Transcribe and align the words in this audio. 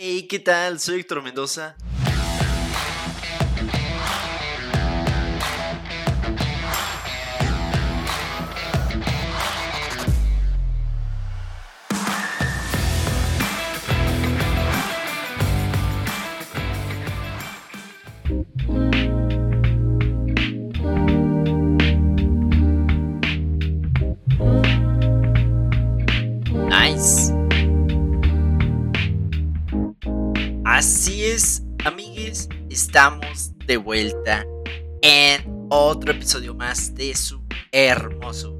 Hey, 0.00 0.28
¿qué 0.28 0.38
tal? 0.38 0.78
Soy 0.78 1.00
Héctor 1.00 1.24
Mendoza. 1.24 1.74
De 33.68 33.76
vuelta 33.76 34.46
en 35.02 35.66
otro 35.68 36.12
episodio 36.12 36.54
más 36.54 36.94
de 36.94 37.14
su 37.14 37.44
hermoso 37.70 38.56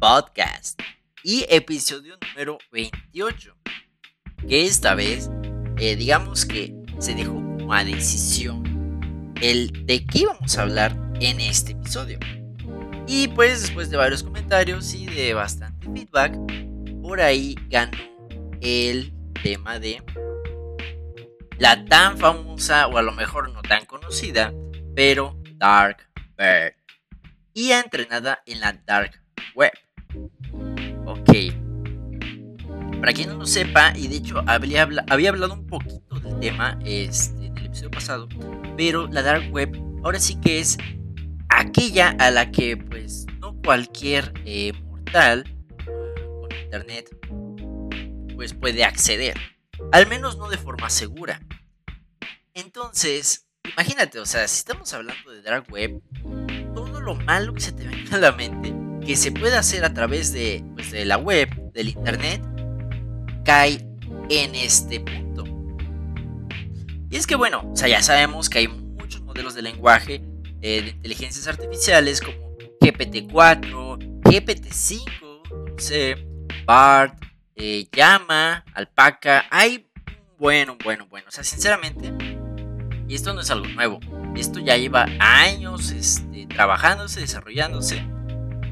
podcast 0.00 0.80
y 1.22 1.46
episodio 1.48 2.18
número 2.20 2.58
28, 2.72 3.56
que 4.48 4.66
esta 4.66 4.96
vez, 4.96 5.30
eh, 5.78 5.94
digamos 5.94 6.44
que 6.44 6.74
se 6.98 7.14
dejó 7.14 7.34
como 7.34 7.72
a 7.72 7.84
decisión 7.84 9.30
el 9.40 9.86
de 9.86 10.04
qué 10.04 10.18
íbamos 10.18 10.58
a 10.58 10.62
hablar 10.62 10.96
en 11.20 11.38
este 11.40 11.72
episodio. 11.72 12.18
Y 13.06 13.28
pues 13.28 13.60
después 13.60 13.90
de 13.90 13.96
varios 13.96 14.24
comentarios 14.24 14.92
y 14.92 15.06
de 15.06 15.34
bastante 15.34 15.86
feedback, 15.86 16.36
por 17.00 17.20
ahí 17.20 17.54
ganó 17.68 17.96
el 18.60 19.14
tema 19.40 19.78
de 19.78 20.02
la 21.60 21.84
tan 21.84 22.16
famosa 22.16 22.86
o 22.86 22.96
a 22.96 23.02
lo 23.02 23.12
mejor 23.12 23.52
no 23.52 23.60
tan 23.60 23.84
conocida, 23.84 24.50
pero 24.96 25.36
Dark 25.56 26.08
Bird. 26.38 26.74
Y 27.52 27.72
entrenada 27.72 28.42
en 28.46 28.60
la 28.60 28.72
Dark 28.72 29.22
Web. 29.54 29.72
Ok. 31.04 31.30
Para 32.98 33.12
quien 33.12 33.28
no 33.28 33.36
lo 33.36 33.46
sepa, 33.46 33.92
y 33.94 34.08
de 34.08 34.16
hecho 34.16 34.42
había, 34.46 34.84
hablado 34.84 35.52
un 35.52 35.66
poquito 35.66 36.18
del 36.20 36.40
tema 36.40 36.78
este, 36.82 37.46
en 37.46 37.58
el 37.58 37.66
episodio 37.66 37.90
pasado, 37.90 38.28
pero 38.78 39.06
la 39.06 39.20
Dark 39.22 39.52
Web 39.52 39.76
ahora 40.02 40.18
sí 40.18 40.40
que 40.40 40.60
es 40.60 40.78
aquella 41.50 42.16
a 42.18 42.30
la 42.30 42.50
que 42.50 42.78
pues 42.78 43.26
no 43.38 43.54
cualquier 43.62 44.32
eh, 44.46 44.72
mortal 44.84 45.44
con 45.84 46.48
internet 46.64 47.14
pues 48.34 48.54
puede 48.54 48.82
acceder. 48.82 49.36
Al 49.92 50.06
menos 50.06 50.36
no 50.38 50.48
de 50.48 50.58
forma 50.58 50.90
segura. 50.90 51.40
Entonces, 52.54 53.46
imagínate, 53.72 54.18
o 54.18 54.26
sea, 54.26 54.46
si 54.48 54.58
estamos 54.58 54.92
hablando 54.92 55.30
de 55.30 55.42
Dark 55.42 55.66
Web, 55.70 56.00
todo 56.74 57.00
lo 57.00 57.14
malo 57.14 57.54
que 57.54 57.60
se 57.60 57.72
te 57.72 57.86
venga 57.86 58.16
a 58.16 58.20
la 58.20 58.32
mente, 58.32 58.74
que 59.04 59.16
se 59.16 59.32
puede 59.32 59.56
hacer 59.56 59.84
a 59.84 59.94
través 59.94 60.32
de, 60.32 60.64
pues, 60.74 60.90
de 60.90 61.04
la 61.04 61.16
web, 61.16 61.48
del 61.72 61.88
internet, 61.88 62.42
cae 63.44 63.86
en 64.28 64.54
este 64.54 65.00
punto. 65.00 65.44
Y 67.10 67.16
es 67.16 67.26
que 67.26 67.34
bueno, 67.34 67.68
o 67.72 67.76
sea, 67.76 67.88
ya 67.88 68.02
sabemos 68.02 68.48
que 68.48 68.60
hay 68.60 68.68
muchos 68.68 69.22
modelos 69.22 69.54
de 69.54 69.62
lenguaje 69.62 70.22
eh, 70.62 70.82
de 70.82 70.90
inteligencias 70.90 71.48
artificiales 71.48 72.20
como 72.20 72.36
GPT-4, 72.80 74.22
GPT-5, 74.22 75.72
no 75.72 75.78
sé, 75.78 76.14
BART, 76.64 77.29
eh, 77.60 77.88
Llama, 77.92 78.64
Alpaca, 78.74 79.44
hay 79.50 79.86
bueno, 80.38 80.78
bueno, 80.82 81.06
bueno. 81.06 81.28
O 81.28 81.30
sea, 81.30 81.44
sinceramente, 81.44 82.10
y 83.06 83.14
esto 83.14 83.34
no 83.34 83.42
es 83.42 83.50
algo 83.50 83.66
nuevo. 83.68 84.00
Esto 84.34 84.58
ya 84.60 84.78
lleva 84.78 85.06
años 85.18 85.90
este, 85.90 86.46
trabajándose, 86.46 87.20
desarrollándose. 87.20 88.02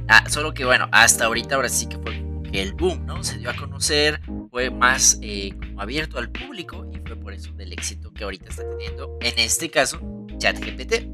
Ah, 0.09 0.25
solo 0.31 0.55
que 0.55 0.65
bueno, 0.65 0.89
hasta 0.93 1.27
ahorita 1.27 1.57
ahora 1.57 1.69
sí 1.69 1.87
que 1.87 1.99
fue 1.99 2.23
como 2.23 2.43
que 2.43 2.62
el 2.62 2.73
boom, 2.73 3.05
¿no? 3.05 3.23
Se 3.23 3.37
dio 3.37 3.51
a 3.51 3.55
conocer, 3.55 4.23
fue 4.51 4.71
más 4.71 5.19
eh, 5.21 5.51
como 5.59 5.83
abierto 5.83 6.19
al 6.19 6.31
público 6.31 6.91
y 6.95 7.07
fue 7.07 7.17
por 7.17 7.35
eso 7.35 7.53
del 7.53 7.75
éxito 7.75 8.11
que 8.15 8.25
ahorita 8.25 8.49
está 8.49 8.62
teniendo, 8.71 9.19
en 9.21 9.39
este 9.39 9.71
caso, 9.71 10.01
ChatGPT. 10.39 11.07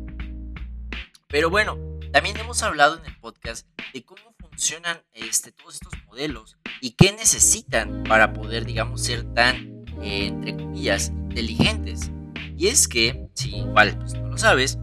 Pero 1.27 1.51
bueno, 1.51 1.77
también 2.13 2.37
hemos 2.37 2.63
hablado 2.63 2.99
en 2.99 3.07
el 3.07 3.17
podcast 3.19 3.67
de 3.93 4.05
cómo 4.05 4.34
funcionan 4.55 5.03
este, 5.15 5.51
todos 5.51 5.75
estos 5.75 5.93
modelos 6.07 6.57
y 6.81 6.93
qué 6.93 7.13
necesitan 7.13 8.05
para 8.05 8.33
poder, 8.33 8.65
digamos, 8.65 9.03
ser 9.03 9.25
tan 9.35 9.85
eh, 10.01 10.27
entre 10.27 10.57
comillas, 10.57 11.09
inteligentes. 11.09 12.11
Y 12.57 12.69
es 12.69 12.87
que, 12.87 13.27
si 13.35 13.57
igual 13.57 13.99
pues, 13.99 14.15
no 14.15 14.29
lo 14.29 14.39
sabes, 14.39 14.79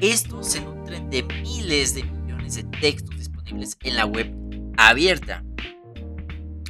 estos 0.00 0.48
se 0.48 0.62
nutren 0.62 1.10
de 1.10 1.22
miles 1.22 1.94
de 1.94 2.04
millones 2.04 2.54
de 2.54 2.64
textos 2.80 3.14
disponibles 3.16 3.76
en 3.82 3.96
la 3.96 4.06
web 4.06 4.32
abierta. 4.78 5.44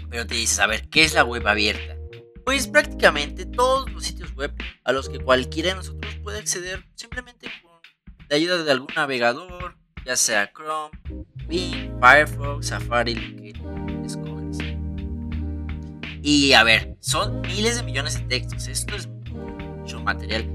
Pero 0.09 0.27
te 0.27 0.35
dices, 0.35 0.59
a 0.59 0.67
ver, 0.67 0.89
¿qué 0.89 1.05
es 1.05 1.15
la 1.15 1.23
web 1.23 1.47
abierta? 1.47 1.97
Pues 2.45 2.67
prácticamente 2.67 3.47
todos 3.47 3.89
los 3.93 4.05
sitios 4.05 4.35
web 4.35 4.53
a 4.83 4.91
los 4.91 5.09
que 5.09 5.21
cualquiera 5.21 5.69
de 5.69 5.77
nosotros 5.77 6.17
puede 6.25 6.41
acceder 6.41 6.85
simplemente 6.97 7.49
con 7.63 7.71
la 8.29 8.37
ayuda 8.37 8.65
de 8.65 8.73
algún 8.73 8.89
navegador, 8.97 9.77
ya 10.05 10.17
sea 10.17 10.51
Chrome, 10.53 10.91
Bing, 11.47 11.90
Firefox, 12.01 12.67
Safari, 12.69 13.15
lo 13.15 13.37
que 13.37 14.07
escoges. 14.07 14.59
Y 16.23 16.53
a 16.53 16.63
ver, 16.65 16.97
son 17.01 17.41
miles 17.43 17.77
de 17.77 17.83
millones 17.83 18.15
de 18.15 18.25
textos. 18.25 18.69
Esto 18.69 18.97
es 18.97 19.07
mucho 19.07 20.01
material, 20.01 20.49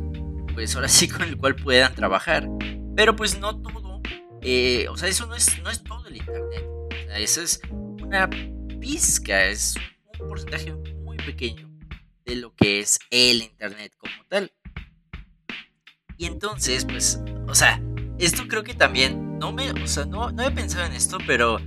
pues 0.53 0.75
ahora 0.75 0.87
sí 0.87 1.07
con 1.09 1.23
el 1.23 1.37
cual 1.37 1.55
puedan 1.55 1.93
trabajar. 1.95 2.47
Pero 2.95 3.15
pues 3.15 3.39
no 3.39 3.61
todo. 3.61 4.01
Eh, 4.41 4.87
o 4.89 4.97
sea, 4.97 5.09
eso 5.09 5.25
no 5.25 5.35
es, 5.35 5.61
no 5.63 5.69
es 5.69 5.83
todo 5.83 6.07
el 6.07 6.17
Internet. 6.17 6.65
O 6.65 7.07
sea, 7.07 7.19
eso 7.19 7.41
es 7.41 7.61
una 7.71 8.29
pizca, 8.79 9.45
es 9.45 9.75
un 10.19 10.27
porcentaje 10.27 10.73
muy 11.03 11.17
pequeño 11.17 11.69
de 12.25 12.35
lo 12.35 12.53
que 12.55 12.79
es 12.79 12.99
el 13.09 13.41
Internet 13.41 13.93
como 13.97 14.13
tal. 14.29 14.51
Y 16.17 16.25
entonces, 16.25 16.85
pues, 16.85 17.19
o 17.47 17.55
sea, 17.55 17.81
esto 18.19 18.47
creo 18.47 18.63
que 18.63 18.73
también, 18.73 19.24
no 19.39 19.51
me, 19.51 19.71
o 19.71 19.87
sea, 19.87 20.05
no, 20.05 20.31
no 20.31 20.43
he 20.43 20.51
pensado 20.51 20.85
en 20.85 20.93
esto, 20.93 21.17
pero 21.25 21.59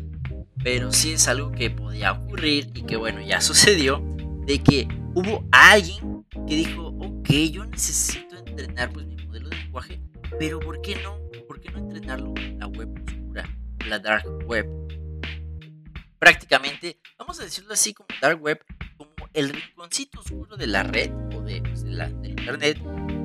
pero 0.63 0.93
sí 0.93 1.13
es 1.13 1.29
algo 1.29 1.53
que 1.53 1.71
podía 1.71 2.13
ocurrir 2.13 2.71
y 2.75 2.83
que 2.83 2.97
bueno, 2.97 3.21
ya 3.21 3.41
sucedió, 3.41 4.03
de 4.47 4.63
que 4.63 4.89
hubo 5.15 5.45
alguien 5.53 6.27
que 6.47 6.57
dijo, 6.57 6.89
ok, 6.99 7.31
yo 7.51 7.65
necesito 7.65 8.37
entrenar 8.39 8.91
pues 8.93 9.07
mi 9.07 9.17
modelo 9.17 9.49
de 9.49 9.57
lenguaje, 9.57 10.01
pero 10.39 10.59
¿por 10.61 10.81
qué 10.81 10.97
no? 11.03 11.19
¿Por 11.47 11.61
qué 11.61 11.71
no 11.71 11.79
entrenarlo 11.79 12.35
en 12.37 12.59
la 12.59 12.67
web 12.67 12.89
oscura, 13.07 13.49
la 13.87 13.99
dark 13.99 14.27
web? 14.47 14.67
Prácticamente, 16.19 16.99
vamos 17.19 17.39
a 17.41 17.45
decirlo 17.45 17.73
así 17.73 17.95
como 17.95 18.09
dark 18.21 18.43
web, 18.43 18.59
como 18.97 19.11
el 19.33 19.51
rinconcito 19.51 20.21
oscuro 20.21 20.57
de 20.57 20.67
la 20.67 20.83
red 20.83 21.13
o 21.35 21.43
de, 21.43 21.63
pues, 21.63 21.85
de 21.85 21.91
la, 21.91 22.09
del 22.09 22.31
internet, 22.31 22.79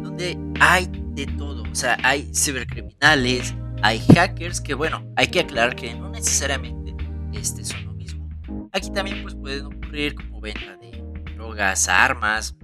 donde 0.04 0.38
hay 0.60 0.88
de 0.92 1.26
todo, 1.26 1.64
o 1.64 1.76
sea, 1.76 1.98
hay 2.04 2.30
cibercriminales, 2.36 3.56
hay 3.84 4.00
hackers 4.16 4.62
que 4.62 4.74
bueno, 4.74 5.06
hay 5.18 5.28
que 5.28 5.42
aclarar 5.42 5.76
que 5.76 5.94
no 5.94 6.10
necesariamente 6.10 6.96
este 7.34 7.66
son 7.66 7.86
lo 7.86 7.94
mismo. 7.94 8.30
Aquí 8.72 8.90
también 8.92 9.22
pues 9.22 9.36
pueden 9.36 9.66
ocurrir 9.66 10.16
como 10.16 10.40
venta 10.40 10.78
de 10.78 11.04
drogas, 11.36 11.90
armas, 11.90 12.56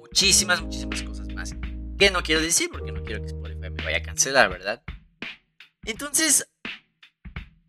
muchísimas, 0.00 0.62
muchísimas 0.62 1.02
cosas 1.02 1.28
más. 1.34 1.54
Que 1.98 2.10
no 2.10 2.22
quiero 2.22 2.40
decir 2.40 2.70
porque 2.72 2.90
no 2.90 3.02
quiero 3.02 3.20
que 3.20 3.26
Spotify 3.26 3.68
me 3.70 3.84
vaya 3.84 3.98
a 3.98 4.02
cancelar, 4.02 4.48
¿verdad? 4.48 4.82
Entonces, 5.84 6.48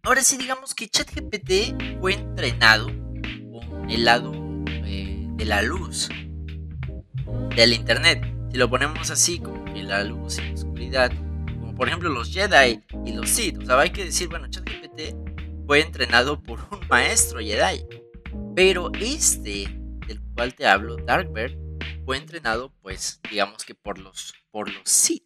ahora 0.03 0.21
sí 0.21 0.37
digamos 0.37 0.73
que 0.73 0.87
ChatGPT 0.87 1.99
fue 1.99 2.13
entrenado 2.13 2.87
con 2.87 3.89
el 3.89 4.05
lado 4.05 4.31
eh, 4.65 5.27
de 5.27 5.45
la 5.45 5.61
luz 5.61 6.07
del 7.57 7.73
internet. 7.73 8.25
Si 8.49 8.57
lo 8.57 8.69
ponemos 8.69 9.09
así, 9.09 9.39
como 9.39 9.65
que 9.65 9.83
la 9.83 10.05
luz 10.05 10.37
y 10.37 10.41
la 10.43 10.53
oscuridad, 10.53 11.11
por 11.83 11.89
ejemplo 11.89 12.09
los 12.09 12.31
Jedi 12.31 12.81
y 13.05 13.11
los 13.11 13.29
Sith. 13.29 13.57
O 13.61 13.65
sea, 13.65 13.77
hay 13.77 13.89
que 13.89 14.05
decir, 14.05 14.29
bueno, 14.29 14.47
ChatGPT 14.47 15.17
fue 15.67 15.81
entrenado 15.81 16.41
por 16.41 16.59
un 16.71 16.79
maestro 16.89 17.41
Jedi. 17.41 17.85
Pero 18.55 18.89
este, 19.01 19.67
del 20.07 20.21
cual 20.33 20.55
te 20.55 20.65
hablo, 20.65 20.95
Darkbird, 20.95 21.57
fue 22.05 22.15
entrenado, 22.15 22.73
pues, 22.81 23.19
digamos 23.29 23.65
que 23.65 23.75
por 23.75 23.99
los, 23.99 24.33
por 24.49 24.69
los 24.69 24.83
Sith. 24.85 25.25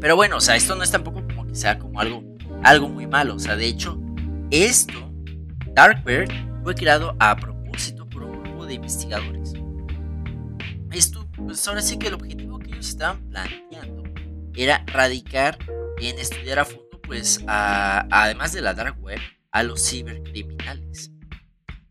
Pero 0.00 0.16
bueno, 0.16 0.38
o 0.38 0.40
sea, 0.40 0.56
esto 0.56 0.74
no 0.74 0.82
es 0.82 0.90
tampoco 0.90 1.24
como 1.24 1.46
que 1.46 1.54
sea 1.54 1.78
como 1.78 2.00
algo, 2.00 2.24
algo 2.64 2.88
muy 2.88 3.06
malo. 3.06 3.36
O 3.36 3.38
sea, 3.38 3.54
de 3.54 3.66
hecho, 3.66 3.96
esto, 4.50 5.12
Darkbird, 5.72 6.32
fue 6.64 6.74
creado 6.74 7.14
a 7.20 7.36
propósito 7.36 8.08
por 8.08 8.24
un 8.24 8.42
grupo 8.42 8.66
de 8.66 8.74
investigadores. 8.74 9.52
Esto, 10.90 11.28
pues 11.36 11.68
ahora 11.68 11.80
sí 11.80 11.96
que 11.96 12.08
el 12.08 12.14
objetivo 12.14 12.58
que 12.58 12.70
ellos 12.72 12.88
estaban 12.88 13.20
planteando 13.28 13.99
era 14.62 14.84
radicar 14.86 15.58
en 15.98 16.18
estudiar 16.18 16.60
a 16.60 16.64
fondo, 16.64 17.00
pues, 17.02 17.42
además 17.46 18.52
de 18.52 18.60
la 18.62 18.74
dark 18.74 19.00
web, 19.00 19.18
a 19.52 19.62
los 19.62 19.88
cibercriminales. 19.88 21.10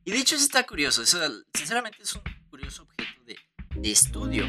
Y 0.05 0.11
de 0.11 0.17
hecho 0.17 0.35
eso 0.35 0.45
está 0.45 0.65
curioso, 0.65 1.03
eso 1.03 1.19
sinceramente 1.53 1.99
es 2.01 2.15
un 2.15 2.21
curioso 2.49 2.83
objeto 2.83 3.21
de, 3.25 3.91
estudio. 3.91 4.45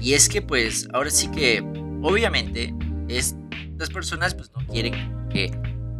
Y 0.00 0.14
es 0.14 0.28
que 0.28 0.42
pues 0.42 0.88
ahora 0.92 1.10
sí 1.10 1.30
que 1.30 1.60
obviamente 2.02 2.74
es, 3.08 3.34
las 3.78 3.90
personas 3.90 4.34
pues 4.34 4.50
no 4.52 4.66
quieren 4.66 5.28
que, 5.30 5.50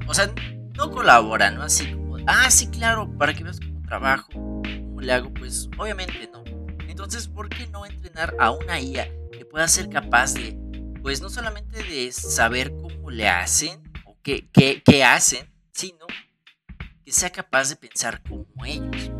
o 0.06 0.14
sea, 0.14 0.32
no 0.76 0.90
colaboran, 0.90 1.54
¿no? 1.54 1.62
Así 1.62 1.90
como, 1.92 2.18
ah, 2.26 2.50
sí, 2.50 2.68
claro, 2.68 3.10
para 3.16 3.34
que 3.34 3.44
veas 3.44 3.60
cómo 3.60 3.80
trabajo, 3.82 4.28
cómo 4.32 5.00
le 5.00 5.12
hago, 5.12 5.32
pues 5.32 5.68
obviamente 5.78 6.28
no. 6.32 6.44
Entonces, 6.86 7.28
¿por 7.28 7.48
qué 7.48 7.66
no 7.68 7.86
entrenar 7.86 8.34
a 8.38 8.50
una 8.50 8.80
IA 8.80 9.08
que 9.32 9.44
pueda 9.44 9.66
ser 9.68 9.88
capaz 9.88 10.34
de, 10.34 10.58
pues 11.02 11.20
no 11.20 11.28
solamente 11.28 11.82
de 11.82 12.12
saber 12.12 12.72
cómo 12.80 13.10
le 13.10 13.28
hacen 13.28 13.82
o 14.04 14.16
qué, 14.22 14.48
qué, 14.52 15.04
hacen, 15.04 15.52
sino 15.72 16.06
que 17.04 17.12
sea 17.12 17.30
capaz 17.30 17.68
de 17.68 17.76
pensar 17.76 18.22
como 18.22 18.64
ellos? 18.64 19.10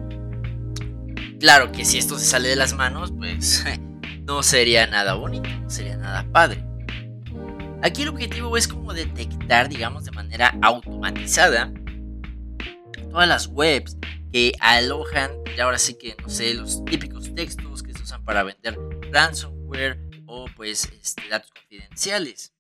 Claro 1.40 1.72
que 1.72 1.84
si 1.84 1.98
esto 1.98 2.18
se 2.18 2.24
sale 2.24 2.48
de 2.48 2.56
las 2.56 2.72
manos, 2.72 3.12
pues 3.12 3.64
no 4.22 4.42
sería 4.42 4.86
nada 4.86 5.14
bonito, 5.14 5.48
no 5.48 5.68
sería 5.68 5.96
nada 5.96 6.24
padre. 6.32 6.64
Aquí 7.82 8.02
el 8.02 8.08
objetivo 8.08 8.56
es 8.56 8.68
como 8.68 8.94
detectar, 8.94 9.68
digamos, 9.68 10.04
de 10.04 10.12
manera 10.12 10.56
automatizada 10.62 11.72
todas 13.10 13.28
las 13.28 13.48
webs 13.48 13.96
que 14.32 14.52
alojan, 14.60 15.32
y 15.54 15.60
ahora 15.60 15.78
sí 15.78 15.94
que, 15.94 16.16
no 16.22 16.28
sé, 16.28 16.54
los 16.54 16.84
típicos 16.84 17.34
textos 17.34 17.82
que 17.82 17.92
se 17.92 18.02
usan 18.02 18.24
para 18.24 18.42
vender 18.42 18.78
ransomware 19.10 20.11
pues 20.56 20.90
este, 21.00 21.28
datos 21.28 21.50
confidenciales. 21.50 22.52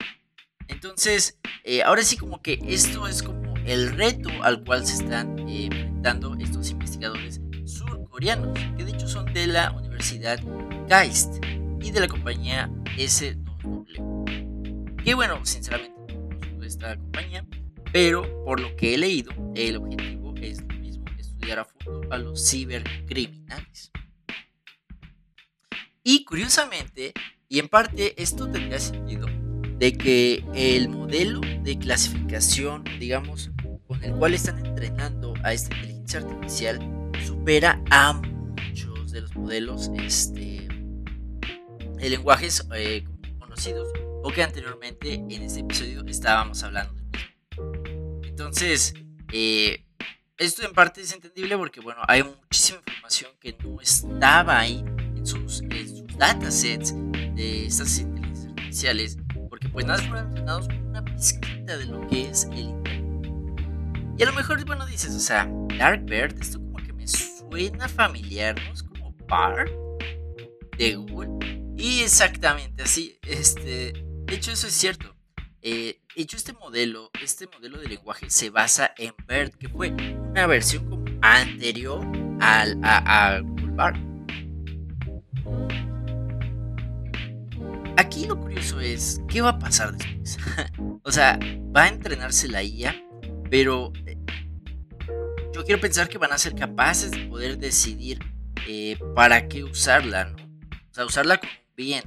Entonces, 0.68 1.38
eh, 1.64 1.82
ahora 1.82 2.02
sí 2.02 2.16
como 2.16 2.40
que 2.42 2.58
esto 2.66 3.06
es 3.06 3.22
como 3.22 3.54
el 3.64 3.96
reto 3.96 4.28
al 4.42 4.64
cual 4.64 4.84
se 4.86 5.02
están 5.02 5.38
eh, 5.48 5.66
enfrentando 5.66 6.34
estos 6.40 6.70
investigadores 6.70 7.40
surcoreanos, 7.64 8.58
que 8.76 8.84
de 8.84 8.92
hecho 8.92 9.08
son 9.08 9.32
de 9.32 9.46
la 9.46 9.70
Universidad 9.72 10.40
KAIST 10.88 11.44
y 11.80 11.90
de 11.90 12.00
la 12.00 12.08
compañía 12.08 12.68
S2W. 12.96 15.04
Que 15.04 15.14
bueno, 15.14 15.44
sinceramente 15.44 16.14
no 16.14 16.28
conozco 16.28 16.62
esta 16.64 16.96
compañía, 16.96 17.46
pero 17.92 18.44
por 18.44 18.60
lo 18.60 18.74
que 18.76 18.94
he 18.94 18.98
leído, 18.98 19.32
el 19.54 19.76
objetivo 19.76 20.34
es 20.40 20.60
lo 20.60 20.74
mismo, 20.74 21.04
estudiar 21.18 21.60
a 21.60 21.64
fondo 21.64 22.12
a 22.12 22.18
los 22.18 22.48
cibercriminales. 22.48 23.92
Y 26.04 26.24
curiosamente, 26.24 27.12
y 27.52 27.58
en 27.58 27.68
parte 27.68 28.14
esto 28.16 28.50
tendría 28.50 28.80
sentido, 28.80 29.26
de 29.78 29.92
que 29.92 30.42
el 30.54 30.88
modelo 30.88 31.42
de 31.62 31.78
clasificación, 31.78 32.82
digamos, 32.98 33.50
con 33.86 34.02
el 34.02 34.14
cual 34.14 34.32
están 34.32 34.64
entrenando 34.64 35.34
a 35.44 35.52
esta 35.52 35.76
inteligencia 35.76 36.20
artificial, 36.20 37.12
supera 37.26 37.78
a 37.90 38.14
muchos 38.14 39.12
de 39.12 39.20
los 39.20 39.36
modelos 39.36 39.90
este, 40.02 40.66
de 41.98 42.08
lenguajes 42.08 42.66
eh, 42.74 43.04
conocidos 43.38 43.86
o 44.22 44.32
que 44.32 44.42
anteriormente 44.42 45.12
en 45.12 45.42
este 45.42 45.60
episodio 45.60 46.06
estábamos 46.06 46.62
hablando. 46.62 47.02
Entonces, 48.22 48.94
eh, 49.30 49.84
esto 50.38 50.64
en 50.64 50.72
parte 50.72 51.02
es 51.02 51.12
entendible 51.12 51.58
porque, 51.58 51.80
bueno, 51.80 52.00
hay 52.08 52.22
muchísima 52.22 52.78
información 52.86 53.30
que 53.38 53.54
no 53.62 53.78
estaba 53.78 54.58
ahí 54.58 54.82
en 55.14 55.26
sus, 55.26 55.62
datasets 56.16 56.94
de 57.34 57.66
estas 57.66 57.98
inteligencias 57.98 58.46
artificiales, 58.48 59.18
porque 59.48 59.68
pues 59.68 59.86
nada 59.86 60.02
fueron 60.02 60.28
entrenados 60.28 60.66
con 60.68 60.86
una 60.86 61.04
pizquita 61.04 61.76
de 61.76 61.86
lo 61.86 62.06
que 62.08 62.28
es 62.28 62.44
el 62.52 62.58
Internet. 62.58 63.02
Y 64.18 64.22
a 64.22 64.26
lo 64.26 64.32
mejor, 64.34 64.64
bueno, 64.64 64.86
dices, 64.86 65.14
o 65.14 65.20
sea, 65.20 65.50
Dark 65.78 66.04
Bird, 66.04 66.40
esto 66.40 66.58
como 66.60 66.76
que 66.78 66.92
me 66.92 67.06
suena 67.08 67.88
familiar, 67.88 68.54
¿no? 68.64 68.72
Es 68.72 68.82
como 68.82 69.14
Bart 69.28 69.70
de 70.76 70.94
Google. 70.96 71.72
Y 71.76 72.02
exactamente 72.02 72.82
así, 72.82 73.18
este, 73.22 73.92
de 74.26 74.34
hecho, 74.34 74.52
eso 74.52 74.66
es 74.66 74.74
cierto. 74.74 75.16
Eh, 75.62 76.00
hecho, 76.16 76.36
este 76.36 76.52
modelo, 76.52 77.10
este 77.22 77.46
modelo 77.46 77.78
de 77.78 77.88
lenguaje 77.88 78.28
se 78.28 78.50
basa 78.50 78.92
en 78.98 79.14
BERT, 79.26 79.54
que 79.56 79.68
fue 79.68 79.90
una 79.90 80.46
versión 80.46 80.88
como 80.88 81.04
anterior 81.22 82.04
al, 82.40 82.78
a, 82.82 83.36
a 83.36 83.42
Aquí 87.96 88.26
lo 88.26 88.38
curioso 88.40 88.80
es, 88.80 89.20
¿qué 89.28 89.42
va 89.42 89.50
a 89.50 89.58
pasar 89.58 89.96
después? 89.96 90.38
o 91.02 91.12
sea, 91.12 91.38
va 91.76 91.84
a 91.84 91.88
entrenarse 91.88 92.48
la 92.48 92.62
IA, 92.62 92.94
pero 93.50 93.92
eh, 94.06 94.16
yo 95.52 95.64
quiero 95.64 95.80
pensar 95.80 96.08
que 96.08 96.18
van 96.18 96.32
a 96.32 96.38
ser 96.38 96.54
capaces 96.54 97.10
de 97.10 97.26
poder 97.26 97.58
decidir 97.58 98.18
eh, 98.66 98.98
para 99.14 99.48
qué 99.48 99.64
usarla, 99.64 100.24
¿no? 100.24 100.36
O 100.90 100.94
sea, 100.94 101.04
usarla 101.04 101.40
bien. 101.76 102.02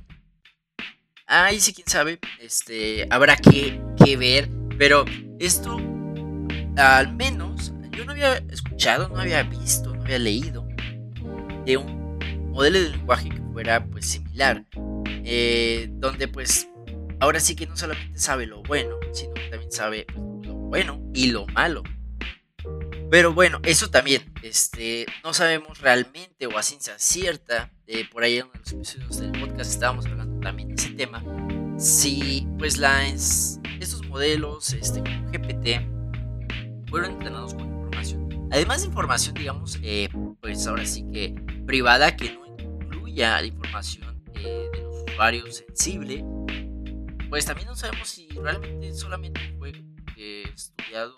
Ahí 1.27 1.59
sí, 1.59 1.73
quién 1.73 1.87
sabe. 1.87 2.19
Este, 2.39 3.07
habrá 3.09 3.35
que, 3.35 3.81
ver. 4.17 4.49
Pero 4.77 5.05
esto, 5.39 5.77
al 6.77 7.15
menos, 7.15 7.73
yo 7.91 8.05
no 8.05 8.11
había 8.11 8.37
escuchado, 8.37 9.09
no 9.09 9.19
había 9.19 9.43
visto, 9.43 9.95
no 9.95 10.03
había 10.03 10.19
leído 10.19 10.67
de 11.65 11.77
un 11.77 12.19
modelo 12.51 12.79
de 12.79 12.89
lenguaje 12.89 13.29
que 13.29 13.41
fuera 13.53 13.85
pues 13.85 14.05
similar. 14.05 14.65
Eh, 15.25 15.87
donde 15.91 16.27
pues 16.27 16.69
ahora 17.19 17.39
sí 17.39 17.55
que 17.55 17.65
no 17.65 17.75
solamente 17.75 18.19
sabe 18.19 18.45
lo 18.45 18.61
bueno, 18.63 18.97
sino 19.11 19.33
que 19.33 19.49
también 19.49 19.71
sabe 19.71 20.05
lo 20.15 20.53
bueno 20.53 21.01
y 21.13 21.31
lo 21.31 21.47
malo. 21.47 21.83
Pero 23.09 23.33
bueno, 23.33 23.59
eso 23.63 23.89
también, 23.89 24.33
este, 24.41 25.05
no 25.23 25.33
sabemos 25.33 25.79
realmente 25.79 26.47
o 26.47 26.57
a 26.57 26.63
ciencia 26.63 26.97
cierta, 26.97 27.71
por 28.11 28.23
ahí 28.23 28.37
en 28.37 28.47
los 28.57 28.71
episodios 28.71 29.19
del 29.19 29.31
podcast 29.31 29.71
estábamos 29.71 30.05
hablando 30.07 30.39
también 30.41 30.69
de 30.69 30.75
ese 30.75 30.89
tema, 30.91 31.23
si 31.77 32.47
pues 32.57 32.77
las, 32.77 33.59
estos 33.79 34.05
modelos, 34.07 34.73
este, 34.73 35.01
GPT, 35.01 35.87
fueron 36.89 37.11
entrenados 37.11 37.53
con 37.53 37.67
información. 37.67 38.49
Además 38.51 38.81
de 38.81 38.87
información, 38.87 39.35
digamos, 39.35 39.79
eh, 39.83 40.09
pues 40.41 40.65
ahora 40.67 40.85
sí 40.85 41.05
que 41.11 41.35
privada, 41.65 42.15
que 42.15 42.33
no 42.33 42.45
incluya 42.45 43.41
la 43.41 43.47
información 43.47 44.23
eh, 44.35 44.69
de 44.73 44.84
los 45.15 45.23
usuarios 45.45 45.55
sensible, 45.55 46.25
pues 47.29 47.45
también 47.45 47.67
no 47.67 47.75
sabemos 47.75 48.07
si 48.09 48.27
realmente 48.29 48.93
solamente 48.93 49.39
fue 49.57 49.71
eh, 50.17 50.43
estudiado 50.53 51.15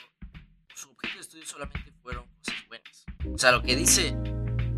su 0.76 0.90
objeto 0.92 1.16
de 1.16 1.22
estudio 1.22 1.46
solamente 1.46 1.92
fueron 2.04 2.26
cosas 2.38 2.68
buenas. 2.68 3.06
O 3.34 3.38
sea, 3.38 3.52
lo 3.52 3.64
que 3.64 3.76
dice 3.76 4.12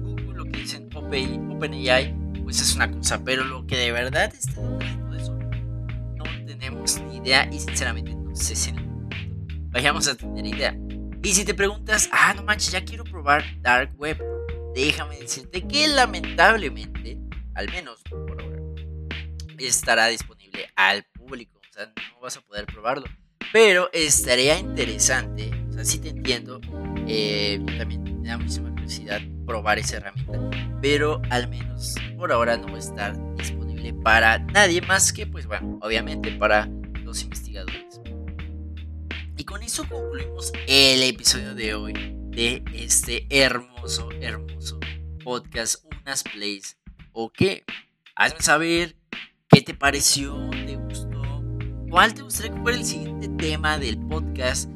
Google, 0.02 0.38
lo 0.38 0.46
que 0.46 0.60
dicen 0.60 0.90
OpenAI, 0.96 2.16
pues 2.44 2.62
es 2.62 2.76
una 2.76 2.90
cosa, 2.90 3.22
pero 3.24 3.44
lo 3.44 3.68
que 3.68 3.76
de 3.76 3.92
verdad 3.92 4.34
está 4.34 4.62
detrás 4.62 5.12
de 5.12 5.18
eso, 5.18 5.34
no 6.16 6.24
tenemos 6.46 7.02
ni 7.02 7.18
idea 7.18 7.50
y 7.52 7.60
sinceramente 7.60 8.16
no 8.16 8.34
sé 8.36 8.56
si 8.56 8.74
vayamos 9.72 10.08
a 10.08 10.16
tener 10.16 10.46
idea. 10.46 10.78
Y 11.22 11.34
si 11.34 11.44
te 11.44 11.54
preguntas, 11.54 12.10
ah, 12.14 12.34
no 12.34 12.44
manches, 12.44 12.72
ya 12.72 12.86
quiero 12.86 13.04
probar 13.04 13.44
Dark 13.60 13.94
Web, 13.98 14.24
déjame 14.74 15.20
decirte 15.20 15.68
que 15.68 15.90
lamentablemente, 15.90 17.20
al 17.56 17.70
menos 17.70 18.02
estará 19.68 20.08
disponible 20.08 20.70
al 20.76 21.04
público. 21.04 21.60
O 21.60 21.74
sea, 21.74 21.86
no 21.86 22.20
vas 22.22 22.38
a 22.38 22.42
poder 22.42 22.66
probarlo. 22.66 23.06
Pero 23.52 23.90
estaría 23.94 24.60
interesante, 24.60 25.50
o 25.70 25.74
sea, 25.74 25.84
sí 25.84 26.00
te 26.00 26.10
entiendo, 26.10 26.62
eh, 27.08 27.60
también 27.78 28.22
me 28.22 28.28
da 28.28 28.38
muchísima 28.38 28.70
curiosidad 28.70 29.22
probar 29.48 29.80
esa 29.80 29.98
herramienta, 29.98 30.80
pero 30.84 31.20
al 31.32 31.48
menos 31.48 31.96
por 32.16 32.32
ahora 32.32 32.58
no 32.58 32.68
va 32.68 32.76
a 32.76 32.80
estar 32.80 33.36
disponible 33.38 33.94
para 34.04 34.38
nadie 34.38 34.82
más 34.82 35.12
que, 35.12 35.26
pues 35.26 35.48
bueno, 35.48 35.80
obviamente 35.82 36.32
para 36.34 36.70
los 37.04 37.24
investigadores. 37.24 38.00
Y 39.36 39.46
con 39.46 39.64
eso 39.64 39.88
concluimos 39.90 40.52
el 40.68 41.02
episodio 41.02 41.56
de 41.56 41.74
hoy 41.74 41.94
de 42.30 42.64
este 42.74 43.26
hermoso, 43.32 44.10
hermoso 44.22 44.80
podcast, 45.24 45.86
unas 46.02 46.24
plays. 46.24 46.78
¿O 47.14 47.30
qué? 47.30 47.64
Hazme 48.16 48.42
saber 48.42 48.96
qué 49.60 49.66
te 49.66 49.74
pareció, 49.74 50.50
te 50.52 50.78
gustó 50.78 51.44
cuál 51.90 52.14
te 52.14 52.22
gustaría 52.22 52.54
que 52.54 52.62
fuera 52.62 52.78
el 52.78 52.86
siguiente 52.86 53.28
tema 53.28 53.78
del 53.78 54.00
podcast. 54.08 54.70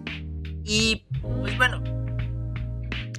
Y 0.66 1.06
pues 1.22 1.56
bueno, 1.56 1.82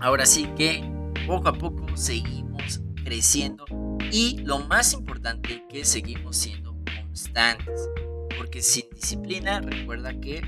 ahora 0.00 0.26
sí 0.26 0.46
que 0.58 0.84
poco 1.26 1.48
a 1.48 1.54
poco 1.54 1.96
seguimos 1.96 2.82
creciendo 3.02 3.64
y 4.12 4.40
lo 4.42 4.58
más 4.58 4.92
importante 4.92 5.64
que 5.70 5.86
seguimos 5.86 6.36
siendo 6.36 6.76
constantes. 7.02 7.88
Porque 8.36 8.60
sin 8.60 8.84
disciplina, 8.94 9.60
recuerda 9.60 10.20
que 10.20 10.42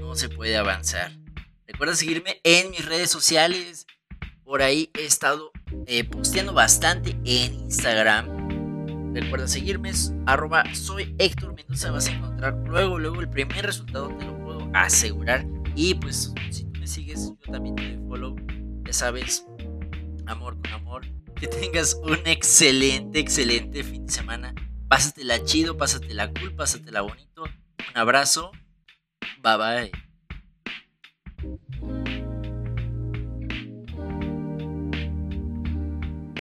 no 0.00 0.16
se 0.16 0.28
puede 0.30 0.56
avanzar. 0.56 1.12
Recuerda 1.68 1.94
seguirme 1.94 2.40
en 2.42 2.72
mis 2.72 2.84
redes 2.84 3.08
sociales. 3.08 3.86
Por 4.42 4.62
ahí 4.62 4.90
he 4.98 5.04
estado 5.04 5.52
eh, 5.86 6.02
posteando 6.02 6.54
bastante 6.54 7.10
en 7.24 7.54
Instagram 7.54 8.39
Recuerda 9.12 9.48
seguirme, 9.48 9.90
arroba 10.26 10.64
soy 10.72 11.14
Héctor 11.18 11.54
Mendoza, 11.54 11.90
vas 11.90 12.06
a 12.08 12.12
encontrar 12.12 12.54
luego, 12.66 12.98
luego 12.98 13.20
el 13.20 13.28
primer 13.28 13.66
resultado, 13.66 14.08
te 14.16 14.24
lo 14.24 14.38
puedo 14.38 14.70
asegurar. 14.72 15.46
Y 15.74 15.94
pues 15.94 16.32
si 16.50 16.64
tú 16.64 16.80
me 16.80 16.86
sigues, 16.86 17.32
yo 17.44 17.52
también 17.52 17.74
te 17.74 17.98
follow, 18.06 18.36
ya 18.84 18.92
sabes, 18.92 19.46
amor 20.26 20.56
con 20.60 20.72
amor, 20.72 21.06
Que 21.34 21.48
tengas 21.48 21.98
un 22.02 22.18
excelente, 22.26 23.18
excelente 23.18 23.82
fin 23.82 24.06
de 24.06 24.12
semana. 24.12 24.54
Pásatela 24.88 25.42
chido, 25.44 25.76
pásatela 25.76 26.30
cool, 26.32 26.54
pásatela 26.54 27.00
bonito. 27.00 27.44
Un 27.44 27.96
abrazo. 27.96 28.52
Bye 29.42 29.56
bye. 29.56 30.09